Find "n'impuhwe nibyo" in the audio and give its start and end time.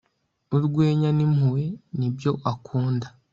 1.17-2.31